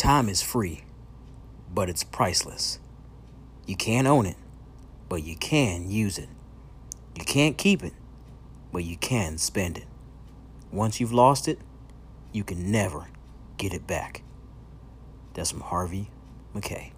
Time 0.00 0.30
is 0.30 0.40
free, 0.40 0.80
but 1.74 1.90
it's 1.90 2.04
priceless. 2.04 2.78
You 3.66 3.76
can't 3.76 4.06
own 4.06 4.24
it, 4.24 4.38
but 5.10 5.22
you 5.22 5.36
can 5.36 5.90
use 5.90 6.16
it. 6.16 6.30
You 7.14 7.22
can't 7.26 7.58
keep 7.58 7.84
it, 7.84 7.92
but 8.72 8.82
you 8.82 8.96
can 8.96 9.36
spend 9.36 9.76
it. 9.76 9.84
Once 10.72 11.00
you've 11.00 11.12
lost 11.12 11.48
it, 11.48 11.58
you 12.32 12.44
can 12.44 12.72
never 12.72 13.08
get 13.58 13.74
it 13.74 13.86
back. 13.86 14.22
That's 15.34 15.50
from 15.50 15.60
Harvey 15.60 16.10
Mackay. 16.54 16.94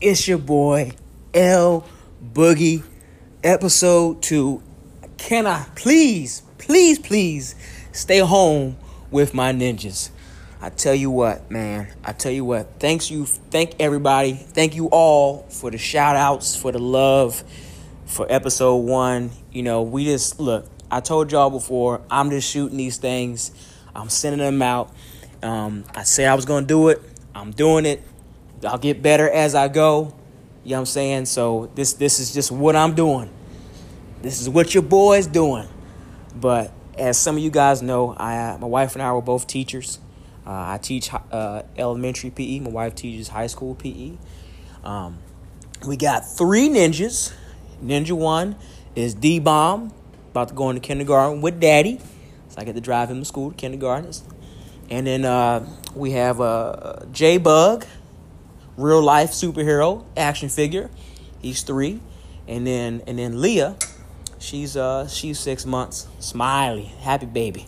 It's 0.00 0.26
your 0.26 0.38
boy 0.38 0.92
L 1.34 1.86
Boogie, 2.32 2.82
episode 3.44 4.22
two. 4.22 4.62
Can 5.18 5.46
I 5.46 5.66
please, 5.74 6.40
please, 6.56 6.98
please 6.98 7.54
stay 7.92 8.20
home 8.20 8.78
with 9.10 9.34
my 9.34 9.52
ninjas? 9.52 10.08
I 10.62 10.70
tell 10.70 10.94
you 10.94 11.10
what, 11.10 11.50
man. 11.50 11.92
I 12.02 12.14
tell 12.14 12.32
you 12.32 12.46
what. 12.46 12.80
Thanks 12.80 13.10
you. 13.10 13.26
Thank 13.26 13.74
everybody. 13.78 14.32
Thank 14.32 14.74
you 14.74 14.86
all 14.86 15.42
for 15.50 15.70
the 15.70 15.76
shout 15.76 16.16
outs, 16.16 16.56
for 16.56 16.72
the 16.72 16.78
love, 16.78 17.44
for 18.06 18.26
episode 18.30 18.76
one. 18.76 19.30
You 19.52 19.62
know, 19.64 19.82
we 19.82 20.06
just 20.06 20.40
look. 20.40 20.66
I 20.90 21.00
told 21.00 21.30
y'all 21.30 21.50
before. 21.50 22.00
I'm 22.10 22.30
just 22.30 22.50
shooting 22.50 22.78
these 22.78 22.96
things. 22.96 23.50
I'm 23.94 24.08
sending 24.08 24.40
them 24.40 24.62
out. 24.62 24.94
Um, 25.42 25.84
I 25.94 26.04
said 26.04 26.26
I 26.26 26.34
was 26.34 26.46
gonna 26.46 26.64
do 26.64 26.88
it. 26.88 27.02
I'm 27.34 27.50
doing 27.50 27.84
it. 27.84 28.02
I'll 28.64 28.78
get 28.78 29.02
better 29.02 29.28
as 29.28 29.54
I 29.54 29.68
go. 29.68 30.14
You 30.64 30.70
know 30.70 30.76
what 30.76 30.80
I'm 30.80 30.86
saying? 30.86 31.24
So 31.26 31.70
this 31.74 31.94
this 31.94 32.20
is 32.20 32.34
just 32.34 32.50
what 32.50 32.76
I'm 32.76 32.94
doing. 32.94 33.30
This 34.22 34.40
is 34.40 34.48
what 34.48 34.74
your 34.74 34.82
boy's 34.82 35.26
doing. 35.26 35.68
But 36.34 36.72
as 36.98 37.18
some 37.18 37.36
of 37.36 37.42
you 37.42 37.50
guys 37.50 37.82
know, 37.82 38.14
I 38.16 38.56
my 38.60 38.66
wife 38.66 38.94
and 38.94 39.02
I 39.02 39.12
were 39.12 39.22
both 39.22 39.46
teachers. 39.46 39.98
Uh, 40.46 40.72
I 40.72 40.78
teach 40.78 41.10
uh, 41.12 41.62
elementary 41.76 42.30
PE. 42.30 42.60
My 42.60 42.70
wife 42.70 42.94
teaches 42.94 43.28
high 43.28 43.46
school 43.46 43.74
PE. 43.74 44.12
Um, 44.82 45.18
we 45.86 45.96
got 45.96 46.28
three 46.28 46.68
ninjas. 46.68 47.32
Ninja 47.82 48.12
one 48.12 48.56
is 48.94 49.14
D 49.14 49.38
Bomb, 49.38 49.92
about 50.30 50.48
to 50.48 50.54
go 50.54 50.70
into 50.70 50.80
kindergarten 50.80 51.40
with 51.40 51.60
Daddy. 51.60 51.98
So 52.48 52.56
I 52.58 52.64
get 52.64 52.74
to 52.74 52.80
drive 52.80 53.10
him 53.10 53.20
to 53.20 53.24
school, 53.24 53.50
to 53.50 53.56
kindergarten. 53.56 54.12
And 54.90 55.06
then 55.06 55.24
uh, 55.24 55.66
we 55.94 56.12
have 56.12 56.40
uh, 56.40 57.04
J 57.12 57.38
Bug, 57.38 57.86
real 58.80 59.02
life 59.02 59.30
superhero 59.30 60.04
action 60.16 60.48
figure. 60.48 60.90
He's 61.40 61.62
three. 61.62 62.00
And 62.48 62.66
then 62.66 63.02
and 63.06 63.18
then 63.18 63.40
Leah, 63.40 63.76
she's 64.38 64.76
uh 64.76 65.06
she's 65.08 65.38
six 65.38 65.64
months. 65.64 66.08
Smiley, 66.18 66.84
happy 67.02 67.26
baby. 67.26 67.66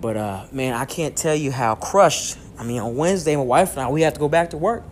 But 0.00 0.16
uh, 0.16 0.46
man, 0.52 0.74
I 0.74 0.84
can't 0.84 1.16
tell 1.16 1.34
you 1.34 1.50
how 1.50 1.74
crushed. 1.74 2.38
I 2.56 2.64
mean, 2.64 2.80
on 2.80 2.96
Wednesday, 2.96 3.34
my 3.36 3.42
wife 3.42 3.72
and 3.72 3.80
I 3.80 3.90
we 3.90 4.02
have 4.02 4.14
to 4.14 4.20
go 4.20 4.28
back 4.28 4.50
to 4.50 4.56
work. 4.56 4.84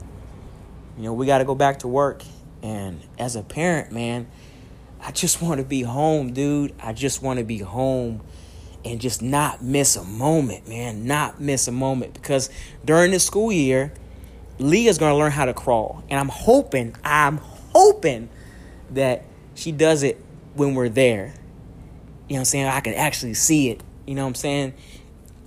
You 0.97 1.05
know, 1.05 1.12
we 1.12 1.27
got 1.27 1.39
to 1.39 1.45
go 1.45 1.55
back 1.55 1.81
to 1.81 1.89
work, 1.89 2.23
and 2.62 3.01
as 3.19 3.37
a 3.37 3.42
parent, 3.42 3.92
man, 3.92 4.27
I 5.01 5.12
just 5.12 5.42
want 5.42 5.61
to 5.61 5.67
be 5.67 5.83
home, 5.83 6.33
dude. 6.33 6.75
I 6.83 6.92
just 6.92 7.23
want 7.23 7.39
to 7.39 7.45
be 7.45 7.59
home 7.59 8.23
and 8.84 9.01
just 9.01 9.20
not 9.20 9.62
miss 9.62 9.97
a 9.97 10.05
moment, 10.05 10.69
man. 10.69 11.07
Not 11.07 11.41
miss 11.41 11.69
a 11.69 11.73
moment 11.73 12.14
because 12.14 12.51
during 12.84 13.11
the 13.11 13.20
school 13.20 13.53
year, 13.53 13.92
Leah's 14.58 14.98
gonna 14.98 15.16
learn 15.16 15.32
how 15.32 15.44
to 15.44 15.54
crawl, 15.54 16.02
and 16.08 16.18
I'm 16.18 16.28
hoping, 16.28 16.94
I'm 17.04 17.38
hoping 17.72 18.28
that 18.90 19.24
she 19.54 19.72
does 19.72 20.02
it 20.02 20.22
when 20.54 20.74
we're 20.74 20.88
there. 20.88 21.34
You 22.28 22.34
know 22.34 22.36
what 22.36 22.38
I'm 22.38 22.44
saying? 22.46 22.66
I 22.66 22.80
can 22.80 22.94
actually 22.94 23.34
see 23.34 23.70
it. 23.70 23.83
You 24.06 24.14
know 24.14 24.22
what 24.22 24.28
I'm 24.28 24.34
saying? 24.34 24.74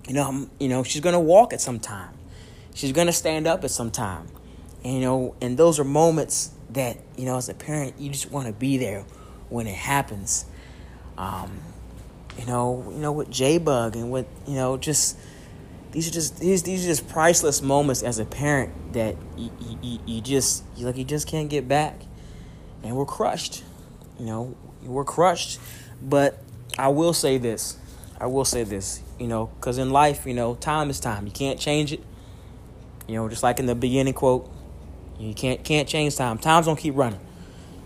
You 0.08 0.14
know, 0.14 0.28
I'm, 0.28 0.52
you 0.60 0.68
know, 0.68 0.84
she's 0.84 1.02
gonna 1.02 1.20
walk 1.20 1.54
at 1.54 1.62
some 1.62 1.80
time. 1.80 2.14
She's 2.74 2.92
gonna 2.92 3.14
stand 3.14 3.48
up 3.48 3.64
at 3.64 3.72
some 3.72 3.92
time. 3.92 4.28
And, 4.84 4.94
you 4.94 5.02
know, 5.02 5.36
and 5.42 5.58
those 5.58 5.80
are 5.80 5.84
moments 5.84 6.52
that 6.72 6.98
you 7.18 7.26
know, 7.26 7.38
as 7.38 7.50
a 7.50 7.54
parent, 7.54 7.96
you 8.00 8.10
just 8.10 8.32
want 8.32 8.48
to 8.48 8.54
be 8.54 8.78
there 8.78 9.04
when 9.50 9.68
it 9.68 9.76
happens. 9.76 10.46
Um, 11.18 11.60
you 12.38 12.46
know, 12.46 12.86
you 12.92 13.00
know, 13.00 13.12
with 13.12 13.30
J 13.30 13.58
Bug 13.58 13.96
and 13.96 14.12
with 14.12 14.28
you 14.48 14.56
know, 14.56 14.78
just 14.78 15.18
these 15.92 16.08
are 16.08 16.12
just 16.12 16.40
these 16.40 16.64
these 16.64 16.86
are 16.86 16.88
just 16.88 17.08
priceless 17.10 17.62
moments 17.62 18.04
as 18.04 18.20
a 18.20 18.26
parent 18.26 18.94
that 18.94 19.16
you, 19.38 19.52
you, 19.82 20.00
you 20.06 20.22
just 20.22 20.64
you 20.76 20.86
like 20.86 20.98
you 20.98 21.04
just 21.04 21.28
can't 21.28 21.50
get 21.50 21.68
back, 21.68 22.02
and 22.84 22.96
we're 22.96 23.06
crushed. 23.06 23.64
You 24.20 24.26
know, 24.26 24.56
we're 24.84 25.06
crushed. 25.06 25.60
But 26.02 26.40
I 26.78 26.90
will 26.90 27.14
say 27.14 27.38
this. 27.38 27.78
I 28.20 28.28
will 28.28 28.46
say 28.46 28.64
this 28.64 29.02
you 29.20 29.28
know, 29.28 29.48
because 29.48 29.78
in 29.78 29.92
life, 29.92 30.26
you 30.26 30.34
know, 30.34 30.56
time 30.56 30.90
is 30.90 31.00
time. 31.00 31.26
You 31.26 31.32
can't 31.32 31.60
change 31.60 31.92
it. 31.94 32.02
You 33.08 33.16
know, 33.16 33.28
just 33.28 33.44
like 33.44 33.60
in 33.60 33.66
the 33.66 33.76
beginning 33.76 34.14
quote, 34.14 34.50
you 35.20 35.34
can't 35.34 35.64
can't 35.64 35.88
change 35.88 36.16
time. 36.16 36.38
Time's 36.38 36.66
gonna 36.66 36.80
keep 36.80 36.96
running. 36.96 37.20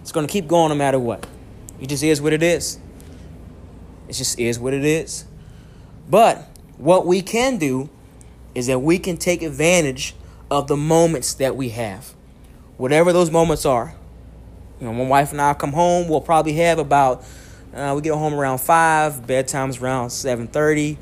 It's 0.01 0.11
gonna 0.11 0.27
keep 0.27 0.47
going 0.47 0.69
no 0.69 0.75
matter 0.75 0.99
what. 0.99 1.25
It 1.79 1.89
just 1.89 2.03
is 2.03 2.21
what 2.21 2.33
it 2.33 2.43
is. 2.43 2.77
It 4.07 4.13
just 4.13 4.39
is 4.39 4.59
what 4.59 4.73
it 4.73 4.85
is. 4.85 5.25
But 6.09 6.47
what 6.83 7.05
we 7.05 7.21
can 7.21 7.57
do 7.57 7.89
is 8.53 8.67
that 8.67 8.79
we 8.79 8.99
can 8.99 9.15
take 9.15 9.41
advantage 9.41 10.13
of 10.51 10.67
the 10.67 10.75
moments 10.75 11.33
that 11.35 11.55
we 11.55 11.69
have, 11.69 12.13
whatever 12.75 13.13
those 13.13 13.31
moments 13.31 13.65
are. 13.65 13.95
You 14.81 14.87
know, 14.87 14.93
my 14.93 15.05
wife 15.05 15.31
and 15.31 15.39
I 15.39 15.53
come 15.53 15.71
home. 15.71 16.09
We'll 16.09 16.19
probably 16.19 16.53
have 16.53 16.79
about 16.79 17.23
uh, 17.73 17.93
we 17.95 18.01
get 18.01 18.13
home 18.13 18.33
around 18.33 18.57
five. 18.57 19.25
Bedtime's 19.25 19.81
around 19.81 20.09
seven 20.09 20.47
thirty. 20.47 20.97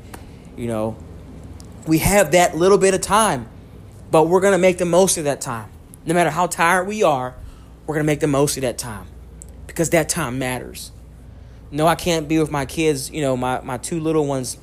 You 0.56 0.68
know, 0.68 0.96
we 1.88 1.98
have 1.98 2.30
that 2.30 2.56
little 2.56 2.78
bit 2.78 2.94
of 2.94 3.00
time, 3.00 3.48
but 4.12 4.28
we're 4.28 4.40
to 4.40 4.58
make 4.58 4.78
the 4.78 4.84
most 4.84 5.18
of 5.18 5.24
that 5.24 5.40
time. 5.40 5.68
No 6.06 6.14
matter 6.14 6.30
how 6.30 6.46
tired 6.46 6.86
we 6.86 7.02
are, 7.02 7.34
we're 7.88 7.98
to 7.98 8.04
make 8.04 8.20
the 8.20 8.28
most 8.28 8.56
of 8.56 8.62
that 8.62 8.78
time 8.78 9.08
because 9.66 9.90
that 9.90 10.08
time 10.08 10.38
matters. 10.38 10.92
No, 11.72 11.88
I 11.88 11.96
can't 11.96 12.28
be 12.28 12.38
with 12.38 12.52
my 12.52 12.66
kids, 12.66 13.10
you 13.10 13.20
know, 13.20 13.36
my, 13.36 13.60
my 13.62 13.78
two 13.78 13.98
little 13.98 14.26
ones 14.26 14.58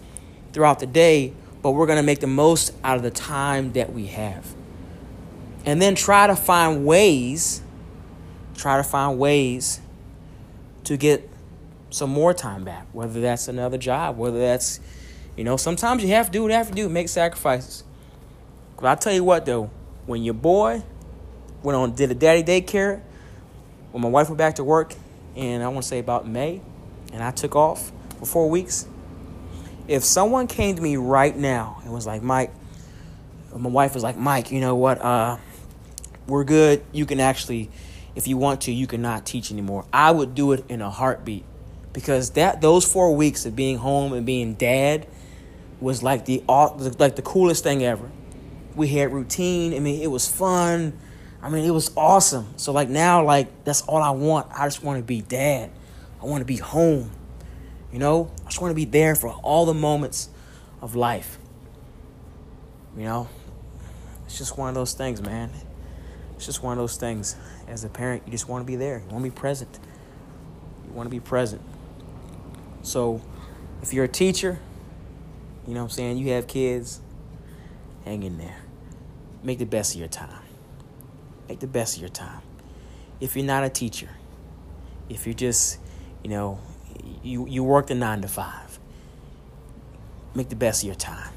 throughout 0.54 0.80
the 0.80 0.86
day, 0.86 1.34
but 1.62 1.72
we're 1.72 1.86
going 1.86 1.98
to 1.98 2.04
make 2.04 2.20
the 2.20 2.28
most 2.28 2.74
out 2.84 2.98
of 2.98 3.04
the 3.04 3.12
time 3.12 3.74
that 3.74 3.94
we 3.94 4.08
have. 4.08 4.46
And 5.66 5.82
then 5.82 5.96
try 5.96 6.28
to 6.28 6.36
find 6.36 6.86
ways, 6.86 7.62
try 8.56 8.78
to 8.78 8.84
find 8.84 9.20
ways 9.20 9.82
to 10.86 10.98
get 10.98 11.30
some 11.90 12.10
more 12.10 12.34
time 12.34 12.64
back, 12.64 12.88
whether 12.94 13.20
that's 13.22 13.48
another 13.48 13.78
job, 13.78 14.18
whether 14.18 14.40
that's 14.40 14.80
you 15.40 15.46
know, 15.46 15.56
sometimes 15.56 16.04
you 16.04 16.10
have 16.10 16.26
to 16.26 16.32
do 16.34 16.42
what 16.42 16.50
you 16.50 16.58
have 16.58 16.68
to 16.68 16.74
do, 16.74 16.90
make 16.90 17.08
sacrifices. 17.08 17.86
But 18.76 18.88
I'll 18.88 18.98
tell 18.98 19.14
you 19.14 19.24
what 19.24 19.46
though, 19.46 19.70
when 20.06 20.22
your 20.22 20.34
boy 20.34 20.84
went 21.64 21.78
on 21.78 21.96
did 21.96 22.12
a 22.12 22.14
daddy 22.14 22.44
daycare, 22.44 23.00
when 23.94 24.04
my 24.04 24.10
wife 24.10 24.28
went 24.28 24.38
back 24.38 24.56
to 24.56 24.66
work, 24.66 24.96
and 25.38 25.64
I 25.64 25.70
want 25.70 25.84
to 25.84 25.88
say 25.88 26.00
about 26.00 26.28
May, 26.28 26.60
and 27.14 27.24
I 27.24 27.32
took 27.32 27.56
off 27.56 27.90
for 28.20 28.26
four 28.26 28.50
weeks. 28.50 28.86
If 29.90 30.04
someone 30.04 30.46
came 30.46 30.76
to 30.76 30.82
me 30.82 30.98
right 30.98 31.36
now 31.36 31.82
and 31.84 31.92
was 31.92 32.06
like, 32.06 32.22
Mike, 32.22 32.54
my 33.56 33.70
wife 33.70 33.96
was 33.96 34.04
like, 34.04 34.16
Mike, 34.16 34.52
you 34.52 34.62
know 34.62 34.76
what? 34.76 35.02
Uh, 35.02 35.38
we're 36.28 36.44
good. 36.44 36.84
You 36.92 37.08
can 37.08 37.20
actually, 37.20 37.72
if 38.16 38.28
you 38.28 38.38
want 38.38 38.62
to, 38.62 38.72
you 38.72 38.86
cannot 38.86 39.26
teach 39.26 39.52
anymore. 39.52 39.86
I 39.92 40.12
would 40.12 40.36
do 40.36 40.52
it 40.52 40.64
in 40.70 40.84
a 40.84 40.92
heartbeat 40.92 41.44
because 41.92 42.30
that 42.32 42.62
those 42.62 42.86
four 42.86 43.16
weeks 43.16 43.48
of 43.48 43.56
being 43.56 43.80
home 43.80 44.14
and 44.14 44.28
being 44.28 44.54
dad 44.54 45.08
was 45.82 46.04
like 46.04 46.26
the 46.26 46.44
like 46.48 47.16
the 47.16 47.24
coolest 47.24 47.64
thing 47.64 47.84
ever. 47.84 48.12
We 48.76 48.90
had 48.90 49.12
routine. 49.12 49.74
I 49.74 49.80
mean, 49.80 50.04
it 50.04 50.12
was 50.12 50.28
fun. 50.28 51.00
I 51.42 51.50
mean, 51.50 51.66
it 51.66 51.72
was 51.72 51.92
awesome. 51.98 52.54
So 52.58 52.72
like 52.74 52.90
now, 52.90 53.24
like 53.24 53.64
that's 53.64 53.82
all 53.82 54.04
I 54.04 54.12
want. 54.12 54.52
I 54.54 54.68
just 54.68 54.84
want 54.84 55.00
to 55.00 55.04
be 55.04 55.22
dad. 55.22 55.72
I 56.22 56.26
want 56.26 56.42
to 56.42 56.46
be 56.46 56.58
home. 56.58 57.10
You 57.92 58.00
know, 58.00 58.32
I 58.42 58.50
just 58.50 58.62
want 58.62 58.72
to 58.72 58.76
be 58.76 58.86
there 58.86 59.16
for 59.16 59.30
all 59.30 59.66
the 59.66 59.74
moments 59.74 60.30
of 60.82 60.96
life. 60.96 61.38
You 62.96 63.04
know, 63.04 63.30
it's 64.26 64.38
just 64.38 64.58
one 64.58 64.70
of 64.70 64.76
those 64.76 64.94
things, 64.94 65.22
man. 65.22 65.52
It's 66.36 66.46
just 66.46 66.62
one 66.62 66.74
of 66.74 66.78
those 66.78 66.98
things. 66.98 67.36
As 67.68 67.84
a 67.84 67.90
parent, 67.90 68.24
you 68.26 68.32
just 68.32 68.48
want 68.48 68.66
to 68.66 68.66
be 68.66 68.76
there. 68.76 69.00
You 69.00 69.12
want 69.12 69.24
to 69.26 69.32
be 69.32 69.36
present. 69.36 69.80
You 70.86 70.94
want 70.94 71.08
to 71.08 71.12
be 71.12 71.20
present. 71.20 71.62
So, 72.82 73.22
if 73.82 73.94
you're 73.94 74.06
a 74.06 74.10
teacher, 74.10 74.60
you 75.68 75.74
know 75.74 75.82
what 75.82 75.86
I'm 75.86 75.90
saying? 75.92 76.18
You 76.18 76.30
have 76.32 76.48
kids, 76.48 77.02
hang 78.06 78.24
in 78.24 78.38
there. 78.38 78.58
Make 79.44 79.60
the 79.60 79.66
best 79.66 79.94
of 79.94 80.00
your 80.00 80.10
time. 80.10 80.44
Make 81.48 81.60
the 81.60 81.68
best 81.68 81.96
of 81.96 82.02
your 82.02 82.10
time. 82.10 82.42
If 83.20 83.36
you're 83.36 83.46
not 83.46 83.64
a 83.64 83.70
teacher, 83.70 84.10
if 85.10 85.26
you're 85.26 85.34
just, 85.34 85.80
you 86.24 86.30
know, 86.30 86.60
you, 87.24 87.48
you 87.48 87.64
work 87.64 87.88
the 87.88 87.96
nine 87.96 88.22
to 88.22 88.28
five, 88.28 88.80
make 90.36 90.50
the 90.50 90.56
best 90.56 90.84
of 90.84 90.88
your 90.88 90.96
time. 90.96 91.34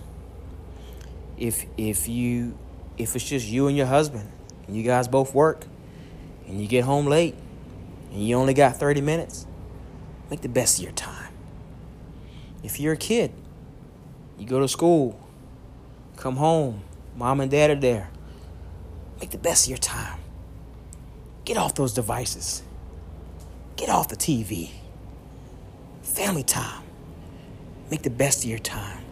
If 1.39 1.65
if 1.77 2.09
you 2.09 2.57
if 2.99 3.17
it's 3.17 3.29
just 3.29 3.49
you 3.49 3.67
and 3.67 3.77
your 3.77 3.87
husband 3.87 4.31
and 4.67 4.77
you 4.77 4.83
guys 4.83 5.09
both 5.09 5.35
work, 5.35 5.67
and 6.47 6.61
you 6.61 6.69
get 6.69 6.85
home 6.85 7.07
late 7.07 7.35
and 8.13 8.27
you 8.27 8.37
only 8.37 8.55
got 8.55 8.77
30 8.77 9.01
minutes, 9.01 9.47
make 10.31 10.43
the 10.43 10.49
best 10.49 10.79
of 10.79 10.85
your 10.85 10.93
time. 10.93 11.33
If 12.63 12.79
you're 12.79 12.93
a 12.93 12.97
kid, 12.97 13.33
you 14.39 14.47
go 14.47 14.61
to 14.61 14.69
school, 14.69 15.19
come 16.17 16.37
home, 16.37 16.83
mom 17.17 17.41
and 17.41 17.51
dad 17.51 17.71
are 17.71 17.81
there. 17.81 18.11
Make 19.21 19.31
the 19.31 19.39
best 19.39 19.65
of 19.65 19.71
your 19.71 19.79
time. 19.79 20.19
Get 21.45 21.57
off 21.57 21.75
those 21.75 21.95
devices. 21.95 22.63
Get 23.77 23.89
off 23.89 24.09
the 24.09 24.17
TV. 24.17 24.71
Family 26.03 26.43
time. 26.43 26.83
Make 27.91 28.03
the 28.03 28.11
best 28.11 28.45
of 28.45 28.51
your 28.51 28.59
time. 28.59 29.05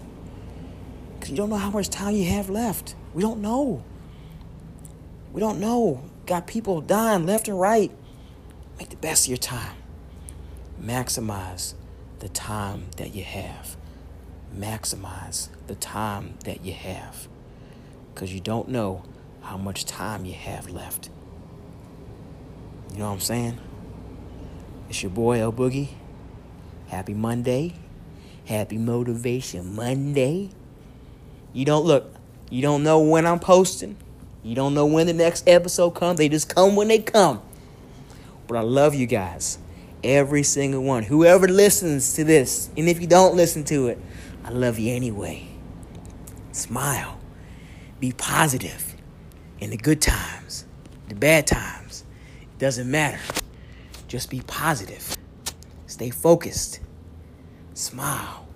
Because 1.15 1.31
you 1.31 1.37
don't 1.37 1.51
know 1.51 1.57
how 1.57 1.71
much 1.71 1.89
time 1.91 2.15
you 2.15 2.25
have 2.31 2.51
left. 2.51 2.95
We 3.15 3.23
don't 3.23 3.41
know. 3.41 3.83
We 5.33 5.41
don't 5.41 5.61
know. 5.61 6.03
Got 6.27 6.47
people 6.47 6.81
dying 6.81 7.27
left 7.27 7.49
and 7.49 7.61
right. 7.61 7.91
Make 8.79 8.91
the 8.91 8.97
best 8.97 9.27
of 9.27 9.29
your 9.29 9.39
time. 9.39 9.77
Maximize 10.81 11.75
the 12.21 12.29
time 12.29 12.87
that 12.97 13.15
you 13.15 13.23
have. 13.23 13.77
Maximize 14.57 15.49
the 15.67 15.75
time 15.75 16.35
that 16.45 16.65
you 16.65 16.73
have. 16.73 17.29
Because 18.15 18.33
you 18.33 18.41
don't 18.41 18.69
know 18.69 19.03
how 19.43 19.57
much 19.57 19.85
time 19.85 20.25
you 20.25 20.35
have 20.35 20.71
left. 20.71 21.11
You 22.93 22.99
know 22.99 23.07
what 23.07 23.15
I'm 23.15 23.21
saying? 23.21 23.61
It's 24.89 25.03
your 25.03 25.11
boy 25.11 25.41
L 25.41 25.53
Boogie. 25.53 25.89
Happy 26.91 27.15
Monday. 27.15 27.75
Happy 28.47 28.77
Motivation 28.77 29.77
Monday. 29.77 30.51
You 31.53 31.65
don't 31.65 31.85
look, 31.85 32.13
you 32.51 32.63
don't 32.63 32.83
know 32.83 32.99
when 32.99 33.27
I'm 33.27 33.39
posting. 33.39 33.97
You 34.43 34.57
don't 34.57 34.75
know 34.75 34.87
when 34.87 35.07
the 35.07 35.13
next 35.13 35.49
episode 35.49 35.91
comes. 35.91 36.19
They 36.19 36.29
just 36.29 36.53
come 36.53 36.75
when 36.75 36.89
they 36.89 36.99
come. 36.99 37.43
But 38.49 38.57
I 38.57 38.63
love 38.63 38.97
you 38.97 39.07
guys. 39.07 39.59
Every 40.03 40.43
single 40.43 40.83
one. 40.83 41.05
Whoever 41.05 41.47
listens 41.47 42.15
to 42.15 42.25
this, 42.25 42.71
and 42.77 42.89
if 42.89 43.01
you 43.01 43.07
don't 43.07 43.37
listen 43.37 43.63
to 43.67 43.87
it, 43.87 43.99
I 44.45 44.51
love 44.51 44.81
you 44.81 44.93
anyway. 44.93 45.47
Smile. 46.51 47.21
Be 48.01 48.11
positive 48.11 48.97
in 49.61 49.71
the 49.71 49.77
good 49.77 50.03
times, 50.03 50.65
the 51.09 51.15
bad 51.15 51.47
times. 51.47 52.05
It 52.43 52.59
doesn't 52.59 52.91
matter. 52.91 53.21
Just 54.09 54.29
be 54.29 54.41
positive. 54.41 55.17
Stay 56.01 56.09
focused. 56.09 56.81
Smile. 57.75 58.49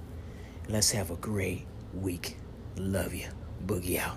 Let's 0.67 0.93
have 0.93 1.11
a 1.11 1.17
great 1.17 1.67
week. 1.93 2.39
Love 2.79 3.13
you. 3.13 3.29
Boogie 3.67 3.99
out. 3.99 4.17